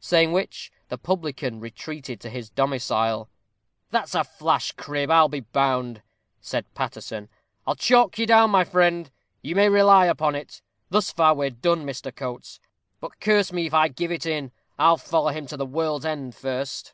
Saying 0.00 0.32
which, 0.32 0.72
the 0.88 0.98
publican 0.98 1.60
retreated 1.60 2.20
to 2.20 2.28
his 2.28 2.50
domicile. 2.50 3.28
"That's 3.92 4.16
a 4.16 4.24
flash 4.24 4.72
crib, 4.72 5.12
I'll 5.12 5.28
be 5.28 5.38
bound," 5.38 6.02
said 6.40 6.66
Paterson. 6.74 7.28
"I'll 7.68 7.76
chalk 7.76 8.18
you 8.18 8.26
down, 8.26 8.50
my 8.50 8.64
friend, 8.64 9.08
you 9.42 9.54
may 9.54 9.68
rely 9.68 10.06
upon 10.06 10.34
it. 10.34 10.60
Thus 10.90 11.12
far 11.12 11.36
we're 11.36 11.50
done, 11.50 11.86
Mr. 11.86 12.12
Coates. 12.12 12.58
But 12.98 13.20
curse 13.20 13.52
me 13.52 13.66
if 13.66 13.74
I 13.74 13.86
give 13.86 14.10
it 14.10 14.26
in. 14.26 14.50
I'll 14.76 14.96
follow 14.96 15.28
him 15.28 15.46
to 15.46 15.56
the 15.56 15.64
world's 15.64 16.04
end 16.04 16.34
first." 16.34 16.92